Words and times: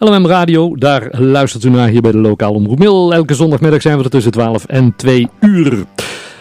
LMM 0.00 0.26
Radio, 0.26 0.76
daar 0.76 1.08
luistert 1.20 1.64
u 1.64 1.70
naar 1.70 1.88
hier 1.88 2.00
bij 2.00 2.12
de 2.12 2.18
lokale 2.18 2.54
omroep 2.54 2.78
Mil. 2.78 3.12
Elke 3.12 3.34
zondagmiddag 3.34 3.82
zijn 3.82 3.98
we 3.98 4.04
er 4.04 4.10
tussen 4.10 4.32
12 4.32 4.64
en 4.66 4.96
2 4.96 5.28
uur. 5.40 5.84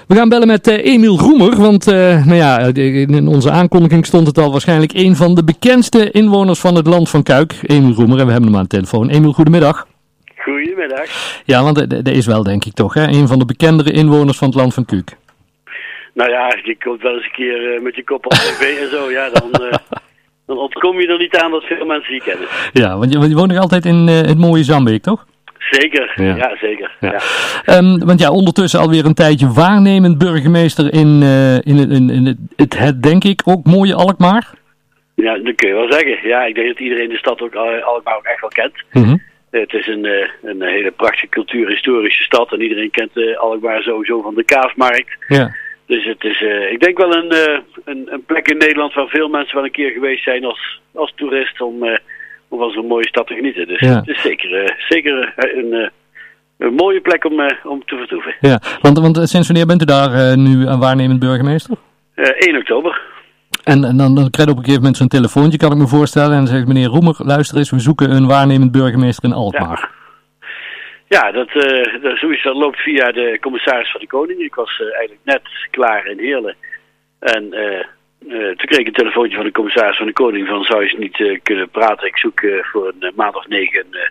We 0.07 0.15
gaan 0.15 0.29
bellen 0.29 0.47
met 0.47 0.67
uh, 0.67 0.85
Emiel 0.85 1.19
Roemer, 1.19 1.55
want 1.55 1.88
uh, 1.88 2.25
nou 2.25 2.35
ja, 2.35 2.59
in 2.73 3.28
onze 3.28 3.51
aankondiging 3.51 4.05
stond 4.05 4.28
het 4.28 4.38
al 4.38 4.51
waarschijnlijk 4.51 4.93
een 4.93 5.15
van 5.15 5.35
de 5.35 5.43
bekendste 5.43 6.12
inwoners 6.12 6.59
van 6.59 6.75
het 6.75 6.88
land 6.88 7.09
van 7.09 7.23
Kuik, 7.23 7.55
Emiel 7.62 7.93
Roemer, 7.93 8.20
en 8.20 8.25
we 8.25 8.31
hebben 8.31 8.49
hem 8.49 8.57
aan 8.57 8.63
de 8.63 8.70
telefoon. 8.70 9.09
Emiel, 9.09 9.33
goedemiddag. 9.33 9.87
Goedemiddag. 10.37 11.41
Ja, 11.45 11.63
want 11.63 11.89
dat 11.89 12.07
is 12.07 12.25
wel 12.25 12.43
denk 12.43 12.65
ik 12.65 12.73
toch, 12.73 12.93
hè? 12.93 13.07
een 13.07 13.27
van 13.27 13.39
de 13.39 13.45
bekendere 13.45 13.91
inwoners 13.91 14.37
van 14.37 14.47
het 14.47 14.57
land 14.57 14.73
van 14.73 14.85
Kuik. 14.85 15.17
Nou 16.13 16.29
ja, 16.29 16.47
je 16.63 16.77
komt 16.83 17.01
wel 17.01 17.13
eens 17.13 17.25
een 17.25 17.31
keer 17.31 17.75
uh, 17.75 17.81
met 17.81 17.95
je 17.95 18.03
kop 18.03 18.25
op 18.25 18.31
tv 18.31 18.81
en 18.81 18.89
zo, 18.89 19.11
ja, 19.11 19.29
dan, 19.29 19.51
ontkom 20.88 21.01
je 21.01 21.13
er 21.13 21.19
niet 21.19 21.38
aan 21.38 21.51
dat 21.51 21.63
veel 21.63 21.85
mensen 21.85 22.13
je 22.13 22.21
kennen. 22.21 22.47
Ja, 22.73 22.97
want 22.97 23.11
je, 23.11 23.17
want 23.17 23.29
je 23.29 23.38
woont 23.38 23.51
nog 23.51 23.61
altijd 23.61 23.85
in 23.85 24.07
het 24.07 24.38
mooie 24.38 24.63
Zambeek, 24.63 25.02
toch? 25.02 25.25
Zeker, 25.70 26.13
ja, 26.16 26.35
ja 26.35 26.57
zeker. 26.62 26.91
Ja. 26.99 27.21
Ja. 27.66 27.77
Um, 27.77 28.05
want 28.05 28.20
ja, 28.20 28.31
ondertussen 28.31 28.79
alweer 28.79 29.05
een 29.05 29.13
tijdje 29.13 29.52
waarnemend 29.52 30.17
burgemeester 30.17 30.93
in, 30.93 31.21
uh, 31.21 31.55
in, 31.55 31.91
in, 31.91 32.09
in 32.09 32.26
het, 32.26 32.38
het, 32.55 32.77
het, 32.77 33.03
denk 33.03 33.23
ik, 33.23 33.41
ook 33.45 33.65
mooie 33.65 33.95
Alkmaar. 33.95 34.52
Ja, 35.15 35.38
dat 35.38 35.55
kun 35.55 35.67
je 35.67 35.73
wel 35.73 35.91
zeggen. 35.91 36.27
Ja, 36.27 36.45
ik 36.45 36.55
denk 36.55 36.67
dat 36.67 36.79
iedereen 36.79 37.09
de 37.09 37.17
stad 37.17 37.41
ook 37.41 37.55
Alkmaar 37.55 38.17
ook 38.17 38.26
echt 38.26 38.41
wel 38.41 38.49
kent. 38.49 38.73
Mm 38.91 39.04
-hmm. 39.04 39.21
uh, 39.51 39.62
het 39.62 39.73
is 39.73 39.88
een, 39.88 40.29
een 40.43 40.62
hele 40.62 40.91
prachtige 40.91 41.29
cultuurhistorische 41.29 42.23
stad 42.23 42.51
en 42.51 42.62
iedereen 42.62 42.91
kent 42.91 43.38
Alkmaar 43.38 43.81
sowieso 43.81 44.21
van 44.21 44.35
de 44.35 44.43
kaasmarkt. 44.43 45.17
Ja. 45.27 45.55
Dus 45.88 46.05
het 46.05 46.23
is, 46.23 46.41
ik 46.72 46.80
denk 46.80 46.98
wel 46.98 47.16
een, 47.16 47.34
een, 47.86 48.14
een, 48.14 48.23
plek 48.26 48.48
in 48.48 48.58
Nederland 48.58 48.94
waar 48.94 49.08
veel 49.08 49.27
mensen 49.27 49.55
wel 49.55 49.66
een 49.66 49.72
keer 49.72 49.91
geweest 49.91 50.23
zijn 50.23 50.46
als, 50.46 50.82
als 50.94 51.13
toerist 51.16 51.62
om 51.62 51.84
om 52.48 52.60
van 52.60 52.70
zo'n 52.72 52.88
mooie 52.88 53.08
stad 53.08 53.27
te 53.27 53.34
genieten. 53.34 53.68
Dus 53.68 53.80
ja. 53.80 53.96
het 53.96 54.08
is 54.08 54.22
zeker, 54.22 54.63
uh, 54.63 54.70
zeker 54.77 55.34
een, 55.36 55.74
uh, 55.74 55.88
een, 56.57 56.74
mooie 56.74 57.02
plek 57.02 57.26
om, 57.26 57.40
uh, 57.40 57.48
om 57.63 57.84
te 57.85 57.96
vertoeven. 57.96 58.35
Ja, 58.40 58.62
want, 58.82 58.99
want 58.99 59.29
sinds 59.29 59.48
wanneer 59.48 59.66
bent 59.66 59.82
u 59.82 59.85
daar 59.85 60.38
nu 60.38 60.66
een 60.66 60.79
waarnemend 60.79 61.20
burgemeester? 61.20 61.76
1 62.16 62.57
oktober. 62.57 63.01
En, 63.63 63.84
en 63.84 63.98
dan, 63.98 64.16
dan 64.16 64.29
krijg 64.29 64.47
je 64.47 64.53
op 64.53 64.57
een 64.57 64.63
gegeven 64.63 64.81
moment 64.81 64.97
zo'n 64.97 65.07
telefoontje, 65.07 65.57
kan 65.57 65.72
ik 65.72 65.78
me 65.78 65.88
voorstellen. 65.88 66.31
En 66.31 66.38
dan 66.38 66.47
zegt 66.47 66.68
meneer 66.68 66.88
Roemer, 66.88 67.16
luister 67.18 67.57
eens, 67.57 67.69
we 67.69 67.79
zoeken 67.79 68.12
een 68.12 68.28
waarnemend 68.28 68.72
burgemeester 68.72 69.24
in 69.24 69.34
Alkmaar. 69.35 69.79
Ja. 69.81 69.97
Ja, 71.08 71.31
dat, 71.31 71.47
uh, 71.56 72.02
dat, 72.02 72.18
zoiets 72.18 72.44
dat 72.44 72.56
loopt 72.56 72.80
via 72.80 73.12
de 73.12 73.38
commissaris 73.41 73.91
van 73.91 74.02
de 74.02 74.08
Koning. 74.08 74.40
Ik 74.40 74.56
was 74.56 74.80
uh, 74.80 74.88
eigenlijk 74.88 75.19
net 75.24 75.41
klaar 75.72 76.06
in 76.06 76.19
Heerlen. 76.19 76.56
En 77.19 77.44
uh, 77.53 78.47
toen 78.47 78.68
kreeg 78.68 78.80
ik 78.80 78.88
een 78.88 78.94
telefoontje 78.94 79.35
van 79.35 79.46
de 79.46 79.52
commissaris 79.52 79.97
van 79.97 80.06
de 80.06 80.13
Koning 80.13 80.47
van 80.47 80.63
zou 80.63 80.84
je 80.84 80.90
eens 80.90 81.00
niet 81.00 81.19
uh, 81.19 81.40
kunnen 81.44 81.69
praten. 81.69 82.08
Ik 82.08 82.18
zoek 82.18 82.41
voor 82.62 82.94
een 83.00 83.13
maand 83.16 83.35
of 83.35 83.47
negen 83.47 83.80
een 83.80 84.09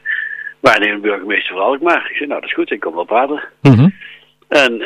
waarnemend 0.61 1.03
burgemeester 1.03 1.55
van 1.55 1.65
Alkmaar. 1.65 2.07
Ik 2.11 2.17
zei 2.17 2.29
nou 2.29 2.41
dat 2.41 2.49
is 2.49 2.55
goed, 2.55 2.71
ik 2.71 2.81
kom 2.81 2.95
wel 2.95 3.05
praten. 3.05 3.43
Mm 3.63 3.73
-hmm. 3.73 3.95
En 4.49 4.79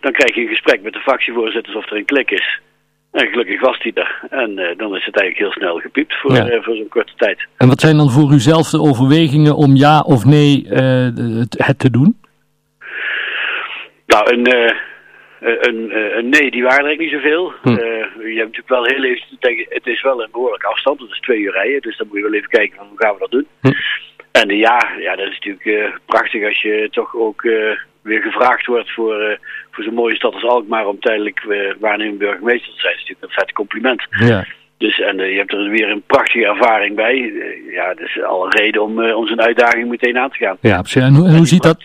dan 0.00 0.12
krijg 0.12 0.34
je 0.34 0.40
een 0.40 0.48
gesprek 0.48 0.82
met 0.82 0.92
de 0.92 1.00
fractievoorzitters 1.00 1.76
of 1.76 1.90
er 1.90 1.96
een 1.96 2.04
klik 2.04 2.30
is. 2.30 2.60
En 3.14 3.26
gelukkig 3.26 3.60
was 3.60 3.78
die 3.78 3.92
er. 3.92 4.22
En 4.30 4.54
dan 4.76 4.96
is 4.96 5.04
het 5.04 5.20
eigenlijk 5.20 5.38
heel 5.38 5.52
snel 5.52 5.78
gepiept 5.78 6.14
voor, 6.20 6.34
ja. 6.34 6.62
voor 6.62 6.76
zo'n 6.76 6.88
korte 6.88 7.12
tijd. 7.16 7.46
En 7.56 7.68
wat 7.68 7.80
zijn 7.80 7.96
dan 7.96 8.10
voor 8.10 8.32
u 8.32 8.38
zelf 8.38 8.70
de 8.70 8.80
overwegingen 8.80 9.56
om 9.56 9.76
ja 9.76 10.00
of 10.00 10.24
nee 10.24 10.66
het, 10.68 11.64
het, 11.66 11.78
te 11.78 11.90
doen? 11.90 12.20
Nou, 14.06 14.34
een 14.34 14.72
een, 15.44 15.96
een, 16.18 16.28
nee, 16.28 16.50
die 16.50 16.62
waren 16.62 16.90
er 16.90 16.96
niet 16.96 17.10
zoveel. 17.10 17.52
Hm. 17.62 17.68
Je 17.68 18.40
hebt 18.40 18.54
natuurlijk 18.54 18.68
wel 18.68 18.84
heel 18.84 19.04
even 19.04 19.26
te 19.28 19.36
denken, 19.38 19.66
het 19.68 19.86
is 19.86 20.02
wel 20.02 20.22
een 20.22 20.28
behoorlijke 20.32 20.66
afstand, 20.66 21.00
het 21.00 21.10
is 21.10 21.20
twee 21.20 21.40
uur 21.40 21.52
rijden, 21.52 21.80
dus 21.80 21.96
dan 21.96 22.06
moet 22.06 22.16
je 22.16 22.22
wel 22.22 22.32
even 22.32 22.48
kijken 22.48 22.76
van 22.76 22.86
hoe 22.86 22.98
gaan 22.98 23.12
we 23.12 23.18
dat 23.18 23.30
doen. 23.30 23.46
Hm. 23.60 23.72
En 24.32 24.48
de 24.48 24.56
ja, 24.56 24.92
ja, 24.98 25.16
dat 25.16 25.26
is 25.26 25.38
natuurlijk 25.38 25.98
prachtig 26.06 26.44
als 26.44 26.62
je 26.62 26.88
toch 26.90 27.14
ook 27.16 27.42
weer 28.02 28.22
gevraagd 28.22 28.66
wordt 28.66 28.92
voor, 28.92 29.38
voor 29.74 29.84
zo'n 29.84 29.94
mooie 29.94 30.16
stad 30.16 30.34
als 30.34 30.44
Alkmaar 30.44 30.86
om 30.86 31.00
tijdelijk 31.00 31.40
waarnemend 31.80 32.18
burgemeester 32.18 32.72
te 32.72 32.80
zijn. 32.80 32.94
Dat 32.94 33.02
is 33.02 33.08
natuurlijk 33.08 33.32
een 33.32 33.44
vet 33.44 33.52
compliment. 33.52 34.06
Ja. 34.10 34.44
Dus, 34.78 35.00
en 35.00 35.18
uh, 35.18 35.30
je 35.30 35.36
hebt 35.36 35.52
er 35.52 35.68
weer 35.68 35.90
een 35.90 36.02
prachtige 36.06 36.46
ervaring 36.46 36.96
bij. 36.96 37.18
Uh, 37.18 37.74
ja, 37.74 37.94
dus 37.94 38.22
al 38.22 38.44
een 38.44 38.52
reden 38.52 38.82
om, 38.82 39.00
uh, 39.00 39.16
om 39.16 39.26
zo'n 39.26 39.40
uitdaging 39.40 39.88
meteen 39.88 40.18
aan 40.18 40.30
te 40.30 40.36
gaan. 40.36 40.56
Ja, 40.60 40.80
precies. 40.80 41.02
En 41.02 41.14
hoe, 41.14 41.28
en 41.28 41.36
hoe 41.36 41.46
ziet 41.46 41.62
dat? 41.62 41.76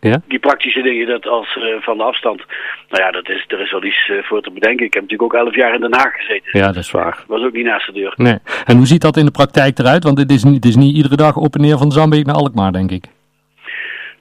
Ja? 0.00 0.22
Die 0.28 0.38
praktische 0.38 0.82
dingen, 0.82 1.06
dat 1.06 1.26
als 1.26 1.58
van 1.80 1.96
de 1.96 2.02
afstand. 2.02 2.42
Nou 2.88 3.02
ja, 3.02 3.10
dat 3.10 3.28
is, 3.28 3.44
er 3.48 3.60
is 3.60 3.70
wel 3.70 3.84
iets 3.84 4.10
voor 4.22 4.42
te 4.42 4.50
bedenken. 4.50 4.86
Ik 4.86 4.94
heb 4.94 5.02
natuurlijk 5.02 5.34
ook 5.34 5.40
elf 5.44 5.54
jaar 5.54 5.74
in 5.74 5.80
Den 5.80 5.94
Haag 5.94 6.14
gezeten. 6.16 6.58
Ja, 6.58 6.66
dat 6.66 6.76
is 6.76 6.90
waar. 6.90 7.24
Was 7.26 7.42
ook 7.42 7.52
niet 7.52 7.64
naast 7.64 7.86
de 7.86 7.92
deur. 7.92 8.12
Nee. 8.16 8.38
En 8.64 8.76
hoe 8.76 8.86
ziet 8.86 9.00
dat 9.00 9.16
in 9.16 9.24
de 9.24 9.30
praktijk 9.30 9.78
eruit? 9.78 10.04
Want 10.04 10.18
het 10.18 10.30
is, 10.30 10.42
het 10.42 10.64
is 10.64 10.76
niet 10.76 10.96
iedere 10.96 11.16
dag 11.16 11.36
op 11.36 11.54
en 11.54 11.60
neer 11.60 11.78
van 11.78 11.92
Zandbeek 11.92 12.26
naar 12.26 12.34
Alkmaar, 12.34 12.72
denk 12.72 12.90
ik. 12.90 13.04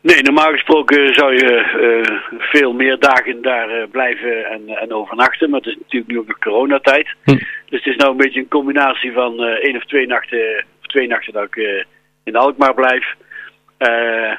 Nee, 0.04 0.22
normaal 0.22 0.52
gesproken 0.52 1.14
zou 1.14 1.34
je 1.34 1.52
uh, 1.80 2.40
veel 2.40 2.74
meer 2.74 3.00
dagen 3.00 3.42
daar 3.42 3.70
uh, 3.70 3.84
blijven 3.92 4.46
en, 4.46 4.68
en 4.68 4.94
overnachten. 4.94 5.50
Maar 5.50 5.60
het 5.60 5.70
is 5.70 5.78
natuurlijk 5.80 6.12
nu 6.12 6.20
ook 6.20 6.28
nog 6.28 6.40
coronatijd. 6.40 7.08
Hm. 7.24 7.32
Dus 7.70 7.84
het 7.84 7.86
is 7.86 7.96
nou 7.96 8.12
een 8.12 8.18
beetje 8.18 8.40
een 8.40 8.48
combinatie 8.48 9.12
van 9.12 9.44
uh, 9.44 9.50
één 9.50 9.76
of 9.76 9.86
twee 9.86 10.08
nachten, 10.08 10.66
of 10.82 10.88
twee 10.88 11.08
nachten 11.08 11.34
dat 11.34 11.44
ik 11.44 11.86
in 12.24 12.36
Alkmaar 12.36 12.74
blijf. 12.74 13.16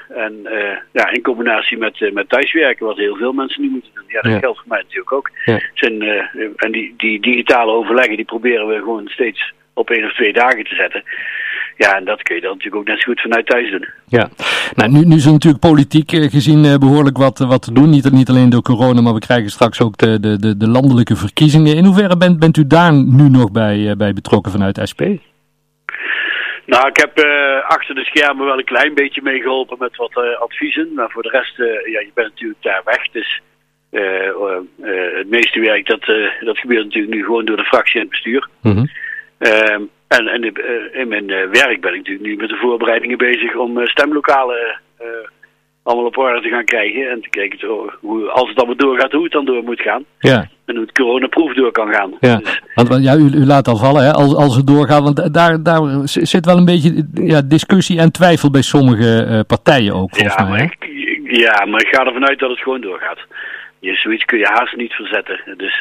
En 0.09 0.49
ja, 0.93 1.11
in 1.11 1.23
combinatie 1.23 1.79
met, 1.79 2.11
met 2.13 2.29
thuiswerken, 2.29 2.87
wat 2.87 2.97
heel 2.97 3.17
veel 3.17 3.33
mensen 3.33 3.63
nu 3.63 3.71
moeten 3.71 3.91
doen. 3.95 4.05
Ja, 4.07 4.21
dat 4.21 4.33
ja. 4.33 4.39
geldt 4.39 4.59
voor 4.59 4.69
mij 4.69 4.81
natuurlijk 4.81 5.13
ook. 5.13 5.31
Ja. 5.45 5.61
Zijn, 5.75 6.03
en 6.57 6.73
die, 6.73 6.95
die 6.97 7.21
digitale 7.21 7.73
overleggen, 7.73 8.17
die 8.17 8.25
proberen 8.25 8.67
we 8.67 8.75
gewoon 8.75 9.09
steeds 9.09 9.53
op 9.73 9.91
één 9.91 10.05
of 10.05 10.15
twee 10.15 10.33
dagen 10.33 10.65
te 10.65 10.75
zetten. 10.75 11.03
Ja, 11.77 11.97
en 11.97 12.05
dat 12.05 12.23
kun 12.23 12.35
je 12.35 12.41
dan 12.41 12.51
natuurlijk 12.51 12.77
ook 12.77 12.87
net 12.87 13.01
zo 13.01 13.05
goed 13.05 13.21
vanuit 13.21 13.47
thuis 13.47 13.71
doen. 13.71 13.89
Ja, 14.07 14.29
nou 14.75 14.91
nu, 14.91 15.05
nu 15.05 15.17
is 15.17 15.27
er 15.27 15.33
natuurlijk 15.33 15.63
politiek 15.63 16.11
gezien 16.11 16.79
behoorlijk 16.79 17.19
wat, 17.19 17.39
wat 17.39 17.63
te 17.63 17.73
doen. 17.73 17.91
Niet, 17.91 18.13
niet 18.13 18.29
alleen 18.29 18.51
door 18.51 18.63
corona, 18.63 19.01
maar 19.01 19.15
we 19.15 19.19
krijgen 19.19 19.51
straks 19.51 19.81
ook 19.81 19.97
de, 19.97 20.21
de, 20.21 20.39
de, 20.39 20.57
de 20.57 20.69
landelijke 20.69 21.17
verkiezingen. 21.17 21.77
In 21.77 21.85
hoeverre 21.85 22.17
bent, 22.17 22.39
bent 22.39 22.57
u 22.57 22.67
daar 22.67 22.93
nu 22.93 23.29
nog 23.29 23.53
bij, 23.53 23.95
bij 23.97 24.13
betrokken 24.13 24.53
vanuit 24.53 24.81
SP? 24.91 25.03
Nou, 26.67 26.89
ik 26.89 26.97
heb 26.97 27.19
uh, 27.19 27.69
achter 27.69 27.95
de 27.95 28.05
schermen 28.05 28.47
wel 28.47 28.59
een 28.59 28.65
klein 28.65 28.95
beetje 28.95 29.23
meegeholpen 29.23 29.77
met 29.79 29.97
wat 29.97 30.13
uh, 30.17 30.41
adviezen. 30.41 30.93
Maar 30.95 31.11
voor 31.11 31.23
de 31.23 31.29
rest, 31.29 31.59
uh, 31.59 31.67
ja, 31.67 32.01
je 32.01 32.11
bent 32.15 32.29
natuurlijk 32.29 32.63
daar 32.63 32.83
weg. 32.85 33.09
Dus 33.13 33.41
het 34.81 35.29
meeste 35.29 35.61
werk, 35.61 35.87
dat, 35.87 36.05
dat 36.41 36.59
gebeurt 36.59 36.85
natuurlijk 36.85 37.15
nu 37.15 37.25
gewoon 37.25 37.45
door 37.45 37.57
de 37.57 37.65
fractie 37.65 37.95
en 37.95 38.01
het 38.01 38.11
bestuur. 38.11 38.49
Mm 38.63 38.73
-hmm. 38.73 38.91
En, 40.09 40.29
en 40.29 40.43
in 40.93 41.09
mijn 41.09 41.27
werk 41.51 41.81
ben 41.81 41.93
ik 41.93 41.97
natuurlijk 41.97 42.27
nu 42.27 42.37
met 42.37 42.49
de 42.49 42.57
voorbereidingen 42.57 43.19
bezig 43.19 43.55
om 43.57 43.87
stemlokalen 43.87 44.81
allemaal 45.83 46.07
op 46.07 46.19
orde 46.19 46.41
te 46.41 46.49
gaan 46.49 46.65
krijgen. 46.65 47.11
En 47.11 47.21
te 47.21 47.29
kijken 47.29 47.59
zo, 47.59 47.91
hoe, 48.01 48.31
als 48.31 48.49
het 48.49 48.59
allemaal 48.59 48.77
doorgaat, 48.77 49.13
hoe 49.13 49.23
het 49.23 49.33
dan 49.33 49.45
door 49.45 49.65
moet 49.65 49.81
gaan. 49.81 50.05
Ja. 50.19 50.49
En 50.65 50.75
hoe 50.75 50.85
het 50.85 50.93
coronaproef 50.93 51.55
door 51.55 51.73
kan 51.73 51.93
gaan. 51.93 52.15
Ja, 52.21 52.37
dus, 52.37 52.63
want, 52.75 52.89
want 52.89 53.05
ja, 53.05 53.15
u, 53.15 53.23
u, 53.23 53.47
laat 53.47 53.69
al 53.69 53.77
vallen, 53.77 54.05
hè, 54.05 54.13
als, 54.13 54.35
als 54.35 54.57
het 54.57 54.67
doorgaat. 54.67 55.03
Want 55.03 55.35
daar, 55.35 55.63
daar 55.63 55.81
zit 56.05 56.47
wel 56.47 56.57
een 56.57 56.65
beetje 56.65 57.07
ja, 57.15 57.43
discussie 57.43 57.99
en 57.99 58.13
twijfel 58.13 58.51
bij 58.51 58.63
sommige 58.63 59.45
partijen 59.47 59.95
ook, 59.95 60.11
volgens 60.11 60.35
ja, 60.35 60.45
mij. 60.45 60.51
Maar 60.51 60.63
ik, 60.63 60.89
ja, 61.39 61.65
maar 61.65 61.81
ik 61.81 61.95
ga 61.95 62.07
ervan 62.07 62.29
uit 62.29 62.39
dat 62.39 62.51
het 62.51 62.61
gewoon 62.61 62.81
doorgaat. 62.81 63.19
Je, 63.79 63.95
zoiets 63.95 64.25
kun 64.25 64.39
je 64.39 64.47
haast 64.53 64.77
niet 64.77 64.93
verzetten. 64.93 65.41
Dus 65.57 65.79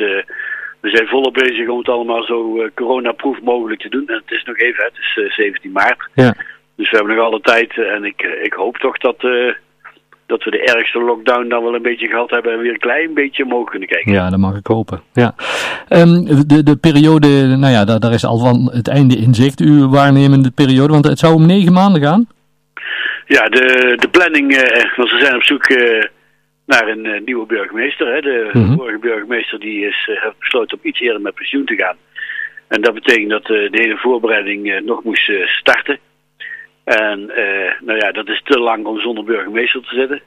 we 0.83 0.89
zijn 0.89 1.07
volop 1.07 1.33
bezig 1.33 1.67
om 1.67 1.77
het 1.77 1.89
allemaal 1.89 2.23
zo 2.23 2.57
uh, 2.57 2.67
coronaproof 2.75 3.41
mogelijk 3.41 3.81
te 3.81 3.89
doen. 3.89 4.07
En 4.07 4.15
het 4.25 4.31
is 4.31 4.43
nog 4.43 4.57
even, 4.57 4.83
het 4.83 4.97
is 4.99 5.23
uh, 5.23 5.31
17 5.31 5.71
maart. 5.71 6.09
Ja. 6.13 6.33
Dus 6.75 6.89
we 6.89 6.97
hebben 6.97 7.15
nog 7.15 7.25
alle 7.25 7.41
tijd. 7.41 7.77
En 7.77 8.05
ik, 8.05 8.21
ik 8.43 8.53
hoop 8.53 8.77
toch 8.77 8.97
dat, 8.97 9.17
dat 10.25 10.43
we 10.43 10.51
de 10.51 10.63
ergste 10.63 10.99
lockdown 10.99 11.47
dan 11.47 11.63
wel 11.63 11.75
een 11.75 11.81
beetje 11.81 12.07
gehad 12.07 12.29
hebben. 12.29 12.53
En 12.53 12.59
weer 12.59 12.73
een 12.73 12.79
klein 12.79 13.13
beetje 13.13 13.43
omhoog 13.43 13.69
kunnen 13.69 13.87
kijken. 13.87 14.11
Ja, 14.11 14.29
dat 14.29 14.39
mag 14.39 14.55
ik 14.55 14.67
hopen. 14.67 15.01
Ja. 15.13 15.35
Um, 15.89 16.25
de, 16.47 16.63
de 16.63 16.75
periode, 16.75 17.27
nou 17.45 17.73
ja, 17.73 17.85
daar, 17.85 17.99
daar 17.99 18.13
is 18.13 18.25
al 18.25 18.37
van 18.37 18.71
het 18.73 18.87
einde 18.87 19.15
in 19.15 19.33
zicht. 19.33 19.59
Uw 19.59 19.89
waarnemende 19.89 20.51
periode, 20.51 20.93
want 20.93 21.07
het 21.07 21.19
zou 21.19 21.33
om 21.33 21.45
negen 21.45 21.73
maanden 21.73 22.01
gaan? 22.01 22.27
Ja, 23.25 23.49
de, 23.49 23.93
de 23.99 24.07
planning, 24.11 24.55
want 24.95 25.09
ze 25.09 25.19
zijn 25.19 25.35
op 25.35 25.43
zoek 25.43 25.67
naar 26.65 26.87
een 26.87 27.05
uh, 27.05 27.21
nieuwe 27.25 27.45
burgemeester. 27.45 28.13
Hè. 28.13 28.21
De 28.21 28.49
mm 28.53 28.63
-hmm. 28.63 28.77
vorige 28.77 28.99
burgemeester 28.99 29.59
die 29.59 29.85
is, 29.85 30.09
heeft 30.21 30.39
besloten 30.39 30.77
om 30.77 30.89
iets 30.89 30.99
eerder 30.99 31.21
met 31.21 31.33
pensioen 31.33 31.65
te 31.65 31.75
gaan. 31.75 31.95
En 32.67 32.81
dat 32.81 32.93
betekent 32.93 33.29
dat 33.29 33.45
de 33.45 33.69
hele 33.71 33.97
voorbereiding 33.97 34.81
nog 34.85 35.03
moest 35.03 35.31
starten. 35.45 35.99
En 36.83 37.25
nou 37.79 37.97
ja, 37.97 38.11
dat 38.11 38.27
is 38.27 38.41
te 38.43 38.59
lang 38.59 38.85
om 38.85 38.99
zonder 38.99 39.23
burgemeester 39.23 39.81
te 39.81 39.95
zitten. 39.95 40.21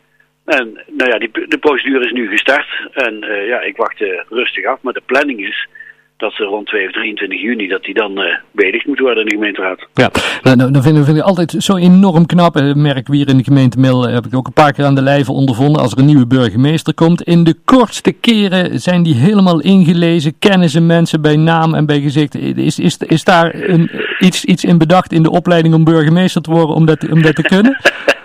En 0.45 0.83
nou 0.87 1.11
ja, 1.11 1.19
die, 1.19 1.49
de 1.49 1.59
procedure 1.59 2.05
is 2.05 2.13
nu 2.13 2.29
gestart. 2.29 2.89
En 2.93 3.19
ja, 3.47 3.61
ik 3.61 3.77
wacht 3.77 4.05
rustig 4.29 4.65
af. 4.65 4.83
Maar 4.83 4.93
de 4.93 5.03
planning 5.07 5.47
is 5.47 5.69
dat 6.17 6.33
ze 6.33 6.45
rond 6.45 6.67
2 6.67 6.87
of 6.87 6.93
23 6.93 7.41
juni, 7.41 7.69
dat 7.69 7.83
die 7.83 7.95
dan 7.95 8.21
uh, 8.21 8.35
beëdigd 8.51 8.87
moet 8.87 8.99
worden 8.99 9.23
in 9.23 9.29
de 9.29 9.35
gemeenteraad. 9.35 9.87
Ja, 9.95 10.11
nou, 10.43 10.57
nou 10.57 10.71
dan 10.71 10.83
vind, 10.83 11.05
vind 11.05 11.17
ik 11.17 11.23
altijd 11.23 11.55
zo 11.59 11.77
enorm 11.77 12.27
knap, 12.27 12.57
uh, 12.57 12.75
merk 12.75 13.09
we 13.09 13.17
hier 13.17 13.29
in 13.29 13.37
de 13.37 13.45
gemeente 13.45 13.79
Mil, 13.79 14.09
heb 14.09 14.27
ik 14.27 14.35
ook 14.35 14.47
een 14.47 14.53
paar 14.53 14.73
keer 14.73 14.85
aan 14.85 14.95
de 14.95 15.03
lijve 15.03 15.33
ondervonden, 15.33 15.83
als 15.83 15.93
er 15.93 15.99
een 15.99 16.07
nieuwe 16.07 16.27
burgemeester 16.27 16.95
komt. 16.95 17.23
In 17.23 17.45
de 17.45 17.55
kortste 17.65 18.13
keren 18.13 18.81
zijn 18.81 19.03
die 19.03 19.15
helemaal 19.15 19.61
ingelezen, 19.61 20.39
kennen 20.39 20.69
ze 20.69 20.81
mensen 20.81 21.21
bij 21.21 21.37
naam 21.37 21.75
en 21.75 21.87
bij 21.87 22.01
gezicht. 22.01 22.35
Is, 22.35 22.79
is, 22.79 22.97
is 22.97 23.25
daar 23.25 23.55
een, 23.55 23.91
iets, 24.19 24.45
iets 24.45 24.65
in 24.65 24.79
bedacht 24.79 25.13
in 25.13 25.23
de 25.23 25.31
opleiding 25.31 25.75
om 25.75 25.85
burgemeester 25.85 26.43
te 26.43 26.51
worden, 26.51 26.77
om 26.77 26.87
dat, 26.87 27.11
om 27.11 27.23
dat 27.23 27.35
te 27.35 27.43
kunnen? 27.43 27.77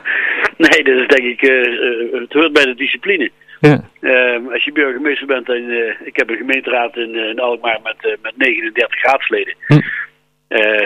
nee, 0.70 0.84
dat 0.84 0.96
is 0.96 1.08
denk 1.08 1.24
ik, 1.24 1.42
uh, 1.42 2.20
het 2.22 2.34
hoort 2.34 2.54
bij 2.54 2.66
de 2.66 2.76
discipline. 2.76 3.32
Ja. 3.60 3.90
Uh, 4.00 4.54
als 4.54 4.64
je 4.64 4.72
burgemeester 4.72 5.28
bent, 5.28 5.50
en 5.50 5.64
uh, 5.64 5.94
ik 6.04 6.16
heb 6.16 6.30
een 6.30 6.38
gemeenteraad 6.38 6.98
in, 6.98 7.16
in 7.16 7.40
Alkmaar 7.40 7.80
met, 7.84 8.18
met 8.22 8.38
39 8.38 9.04
raadsleden. 9.04 9.56
Hm. 9.68 9.80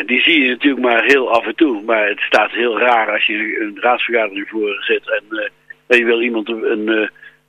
die 0.06 0.22
zie 0.22 0.44
je 0.44 0.50
natuurlijk 0.50 0.84
maar 0.84 1.04
heel 1.04 1.32
af 1.32 1.46
en 1.46 1.56
toe. 1.56 1.82
Maar 1.82 2.08
het 2.08 2.20
staat 2.20 2.52
heel 2.52 2.80
raar 2.80 3.12
als 3.12 3.26
je 3.26 3.34
een 3.62 3.78
raadsvergadering 3.80 4.48
voor 4.50 4.84
zit 4.84 5.10
en, 5.10 5.52
en 5.88 5.98
je 5.98 6.06
wil 6.06 6.22
iemand 6.22 6.50
een, 6.50 6.86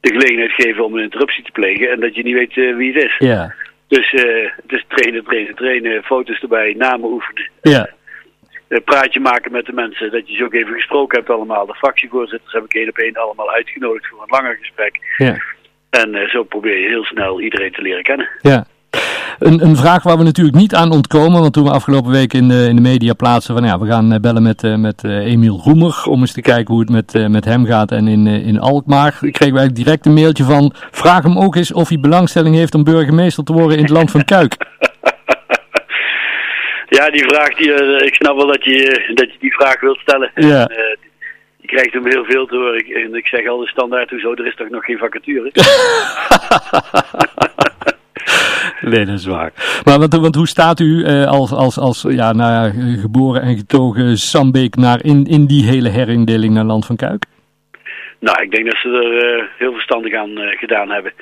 de 0.01 0.13
gelegenheid 0.13 0.53
geven 0.53 0.85
om 0.85 0.95
een 0.95 1.03
interruptie 1.03 1.45
te 1.45 1.51
plegen 1.51 1.91
en 1.91 2.01
dat 2.01 2.15
je 2.15 2.23
niet 2.23 2.35
weet 2.35 2.55
wie 2.55 2.93
het 2.93 3.05
is. 3.05 3.17
Ja. 3.19 3.55
Dus 3.89 4.11
het 4.11 4.73
is 4.73 4.85
trainen, 4.89 5.25
trainen, 5.25 5.55
trainen, 5.55 6.03
foto's 6.03 6.41
erbij, 6.41 6.75
namen 6.79 7.11
oefenen. 7.11 7.51
Ja. 7.63 7.89
Praatje 8.69 9.21
maken 9.21 9.53
met 9.53 9.67
de 9.67 9.73
mensen. 9.73 10.11
Dat 10.11 10.29
je 10.29 10.37
ze 10.37 10.45
ook 10.45 10.55
even 10.55 10.73
gesproken 10.73 11.19
hebt 11.19 11.31
allemaal. 11.31 11.67
De 11.67 11.75
fractievoorzitters 11.75 12.53
heb 12.53 12.65
ik 12.65 12.75
één 12.75 12.89
op 12.89 12.99
één 12.99 13.17
allemaal 13.17 13.51
uitgenodigd 13.51 14.07
voor 14.07 14.23
een 14.23 14.29
langer 14.29 14.57
gesprek. 14.61 15.01
Ja. 15.17 15.37
En 15.91 16.15
uh, 16.15 16.29
zo 16.29 16.43
probeer 16.43 16.79
je 16.79 16.89
heel 16.89 17.05
snel 17.05 17.41
iedereen 17.41 17.73
te 17.73 17.83
leren 17.83 18.03
kennen. 18.03 18.29
Ja. 18.41 18.67
Een, 19.39 19.65
een, 19.65 19.77
vraag 19.77 20.03
waar 20.03 20.19
we 20.19 20.25
natuurlijk 20.25 20.57
niet 20.57 20.75
aan 20.75 20.93
ontkomen, 20.93 21.41
want 21.41 21.53
toen 21.53 21.65
we 21.65 21.71
afgelopen 21.71 22.11
week 22.11 22.33
in 22.33 22.49
de, 22.49 22.67
in 22.69 22.77
de 22.77 22.83
media 22.83 23.13
plaatsen 23.13 23.55
van 23.55 23.65
ja, 23.65 23.79
we 23.79 23.87
gaan 23.87 24.13
eh, 24.13 24.21
bellen 24.21 24.43
met, 24.43 24.63
uh, 24.63 24.77
met 24.77 25.05
Emiel 25.05 25.61
Roemer 25.65 26.03
om 26.09 26.21
eens 26.21 26.33
te 26.33 26.41
kijken 26.41 26.75
hoe 26.75 26.81
het 26.81 26.91
met, 26.91 27.29
met 27.31 27.45
hem 27.45 27.67
gaat 27.67 27.91
en 27.93 28.09
in, 28.09 28.27
in 28.27 28.61
Alkmaar. 28.61 29.11
Kreeg 29.21 29.39
eigenlijk 29.39 29.75
direct 29.75 30.07
een 30.07 30.15
mailtje 30.15 30.45
van, 30.45 30.73
vraag 30.91 31.23
hem 31.23 31.39
ook 31.39 31.57
eens 31.57 31.73
of 31.73 31.89
hij 31.89 32.01
belangstelling 32.01 32.55
heeft 32.55 32.75
om 32.75 32.85
burgemeester 32.85 33.45
te 33.45 33.53
worden 33.53 33.77
in 33.77 33.83
het 33.83 33.93
land 33.93 34.11
van 34.11 34.25
Kuik. 34.25 34.57
Ja, 36.89 37.11
die 37.11 37.25
vraag, 37.25 37.55
die, 37.55 37.69
uh, 37.69 38.07
ik 38.07 38.15
snap 38.15 38.37
wel 38.37 38.47
dat 38.47 38.65
je, 38.65 39.11
dat 39.15 39.33
je 39.33 39.39
die 39.39 39.55
vraag 39.55 39.81
wilt 39.81 39.99
stellen. 39.99 40.31
Ja. 40.35 40.71
Uh, 40.71 40.77
je 41.57 41.67
krijgt 41.67 41.93
hem 41.93 42.07
heel 42.07 42.25
veel 42.25 42.47
te 42.47 42.57
horen. 42.57 42.85
En 42.85 43.15
ik 43.15 43.27
zeg 43.27 43.49
al 43.49 43.59
de 43.59 43.67
standaard, 43.67 44.11
hoezo, 44.11 44.33
er 44.33 44.47
is 44.47 44.57
toch 44.57 44.69
nog 44.69 44.85
geen 44.85 44.99
vacature? 44.99 45.51
nee, 48.91 49.05
dat 49.05 49.19
is 49.19 49.27
waar. 49.27 49.53
Maar 49.85 49.99
want, 49.99 50.15
want 50.15 50.35
hoe 50.35 50.49
staat 50.49 50.81
u 50.81 50.85
uh, 50.85 51.27
als, 51.27 51.53
als, 51.53 51.79
als 51.79 52.05
ja, 52.09 52.33
nou, 52.33 52.73
geboren 53.01 53.43
en 53.43 53.57
getogen 53.57 54.17
Sambeek 54.17 54.77
naar 54.77 55.05
in, 55.05 55.25
in 55.25 55.47
die 55.47 55.65
hele 55.65 55.89
herindeling 55.89 56.55
naar 56.55 56.65
Land 56.65 56.87
van 56.87 56.97
Kuik? 56.97 57.25
Nou, 58.19 58.43
ik 58.43 58.51
denk 58.51 58.67
dat 58.67 58.77
ze 58.77 58.89
er 58.89 59.51
heel 59.59 59.73
verstandig 59.73 60.15
aan 60.15 60.37
gedaan 60.37 60.91
hebben. 60.91 61.13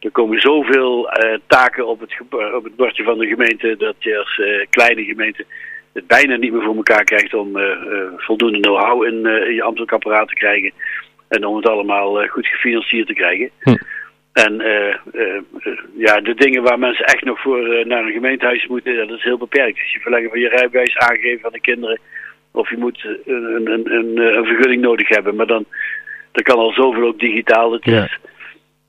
Er 0.00 0.10
komen 0.10 0.40
zoveel 0.40 1.06
uh, 1.06 1.34
taken 1.46 1.86
op 1.86 2.00
het, 2.00 2.20
op 2.54 2.64
het 2.64 2.76
bordje 2.76 3.02
van 3.02 3.18
de 3.18 3.26
gemeente 3.26 3.76
dat 3.76 3.94
je 3.98 4.18
als 4.18 4.38
uh, 4.38 4.66
kleine 4.70 5.04
gemeente 5.04 5.44
het 5.92 6.06
bijna 6.06 6.36
niet 6.36 6.52
meer 6.52 6.62
voor 6.62 6.76
elkaar 6.76 7.04
krijgt 7.04 7.34
om 7.34 7.58
voldoende 8.16 8.60
know-how 8.60 9.04
in, 9.04 9.26
in, 9.26 9.54
je 9.54 9.62
ambtelijk 9.62 9.92
apparaat 9.92 10.28
te 10.28 10.34
krijgen. 10.34 10.72
En 11.28 11.44
om 11.44 11.56
het 11.56 11.68
allemaal 11.68 12.26
goed 12.26 12.46
gefinancierd 12.46 13.06
te 13.06 13.14
krijgen. 13.14 13.50
Hm. 13.60 13.76
En 14.32 14.54
ja, 15.96 16.20
de 16.20 16.34
dingen 16.34 16.62
waar 16.62 16.78
mensen 16.78 17.04
echt 17.04 17.24
nog 17.24 17.40
voor 17.40 17.86
naar 17.86 18.04
een 18.04 18.12
gemeentehuis 18.12 18.66
moeten, 18.66 18.96
dat 18.96 19.18
is 19.18 19.22
heel 19.22 19.38
beperkt. 19.38 19.78
Dus 19.78 19.92
je 19.92 20.00
verlengen 20.00 20.30
van 20.30 20.40
je 20.40 20.48
rijbewijs 20.48 20.96
aangeven 20.96 21.40
van 21.40 21.52
de 21.52 21.60
kinderen. 21.60 22.00
Of 22.52 22.70
je 22.70 22.76
moet 22.76 23.04
een, 23.26 23.70
een, 23.70 23.92
een, 23.92 24.18
een 24.18 24.44
vergunning 24.44 24.82
nodig 24.82 25.08
hebben. 25.08 25.34
Maar 25.36 25.46
dan, 25.46 25.64
dan 26.32 26.42
kan 26.42 26.56
al 26.56 26.72
zoveel 26.72 27.06
ook 27.06 27.18
digitaal. 27.18 27.72
Het 27.72 27.84
ja. 27.84 28.04
is, 28.04 28.18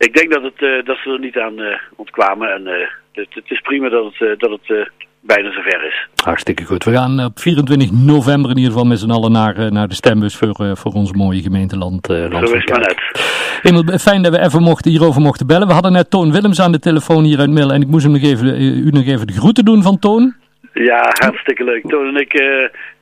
ik 0.06 0.14
denk 0.18 0.32
dat, 0.32 0.44
het, 0.44 0.62
uh, 0.62 0.86
dat 0.86 0.98
ze 0.98 1.10
er 1.10 1.20
niet 1.20 1.38
aan 1.38 1.60
uh, 1.60 1.78
ontkwamen. 1.96 2.54
En 2.54 2.62
uh, 2.62 2.88
het, 3.12 3.28
het, 3.30 3.52
is 3.52 3.62
prima 3.62 3.90
dat 3.90 4.14
het, 4.14 4.40
dat 4.40 4.52
het 4.52 4.90
bijna 5.20 5.52
zover 5.52 5.86
is. 5.86 6.08
Hartstikke 6.24 6.66
goed. 6.66 6.84
We 6.84 6.92
gaan 6.92 7.24
op 7.26 7.40
24 7.40 7.92
november 7.92 8.50
in 8.52 8.58
ieder 8.58 8.72
geval 8.72 8.88
met 8.88 9.00
z'n 9.00 9.12
allen 9.12 9.32
naar, 9.32 9.72
naar 9.72 9.88
de 9.88 9.96
stembus 9.96 10.36
voor, 10.36 10.78
voor 10.78 10.92
ons 10.94 11.12
mooie 11.12 11.42
gemeenteland. 11.42 12.10
Uh, 12.10 12.18
Zo 12.18 12.54
is 12.54 12.66
maar 12.66 12.80
net. 12.80 14.02
Fijn 14.02 14.22
dat 14.22 14.32
we 14.36 14.42
even 14.42 14.62
mochten, 14.62 14.92
hierover 14.92 15.22
mochten 15.22 15.48
bellen. 15.48 15.68
We 15.68 15.74
hadden 15.74 15.92
net 15.92 16.10
Toon 16.10 16.32
Willems 16.32 16.62
aan 16.62 16.72
de 16.72 16.80
telefoon 16.80 17.24
hier 17.24 17.40
uit 17.40 17.50
Mil 17.50 17.72
en 17.72 17.82
ik 17.82 17.88
moest 17.88 18.04
hem 18.04 18.14
nog 18.14 18.24
even, 18.24 18.62
u 18.62 18.90
nog 18.90 19.06
even 19.06 19.28
de 19.28 19.34
groeten 19.34 19.66
doen 19.66 19.82
van 19.82 20.00
Toon. 20.00 20.36
Ja, 20.74 21.10
hartstikke 21.20 21.64
leuk. 21.64 21.88
Toon 21.88 22.08
en 22.08 22.16
ik 22.16 22.34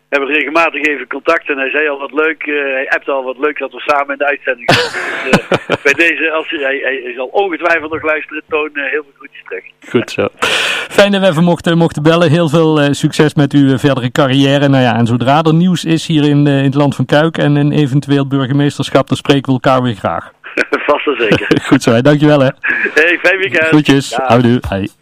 hebben 0.10 0.30
regelmatig 0.30 0.82
even 0.82 1.08
contact 1.08 1.50
en 1.50 1.58
hij 1.58 1.70
zei 1.70 1.90
al 1.90 2.00
wat 2.00 2.12
leuk, 2.14 2.46
uh, 2.46 2.74
hij 2.74 2.90
appte 2.90 3.12
al 3.12 3.24
wat 3.24 3.38
leuk 3.38 3.58
dat 3.60 3.72
we 3.72 3.80
samen 3.80 4.12
in 4.12 4.18
de 4.18 4.26
uitzending 4.26 4.68
dus, 4.74 4.96
uh, 5.26 5.84
bij 5.84 5.94
deze, 5.94 6.32
als 6.32 6.50
hij, 6.50 6.80
hij, 7.04 7.14
zal 7.16 7.26
ongetwijfeld 7.26 7.92
nog 7.92 8.02
luisteren, 8.02 8.44
Toon, 8.50 8.70
uh, 8.74 8.84
heel 8.84 9.04
veel 9.04 9.14
groetjes 9.18 9.44
terug. 9.44 9.64
Goed 9.90 10.12
zo. 10.12 10.28
Fijn 10.90 11.12
dat 11.12 11.22
we 11.22 11.28
even 11.28 11.44
mochten, 11.44 11.78
mochten 11.78 12.04
bellen. 12.04 12.30
Heel 12.30 12.50
veel 12.50 12.94
succes 12.94 13.34
met 13.34 13.54
uw 13.54 13.78
verdere 13.78 14.12
carrière. 14.12 14.68
Nou 14.68 14.84
ja, 14.84 14.96
en 14.96 15.06
zodra 15.06 15.42
er 15.42 15.54
nieuws 15.54 15.86
is 15.86 16.08
hier 16.08 16.24
in, 16.24 16.48
in 16.48 16.64
het 16.64 16.76
land 16.76 16.96
van 16.96 17.06
Kuik 17.06 17.38
en 17.38 17.56
een 17.56 17.72
eventueel 17.72 18.28
burgemeesterschap, 18.28 19.08
dan 19.08 19.18
spreken 19.18 19.46
we 19.46 19.52
elkaar 19.52 19.82
weer 19.82 19.96
graag. 19.96 20.32
Vast 20.88 21.08
en 21.08 21.16
zeker. 21.18 21.62
Goed 21.70 21.84
zo, 21.84 21.92
hè. 21.92 22.02
dankjewel 22.02 22.40
hè. 22.40 22.50
Hey, 22.94 23.20
fijn 23.22 23.38
weekend. 23.38 23.68
Groetjes, 23.68 24.14
houdoe. 24.14 24.62
Hoi. 24.70 24.99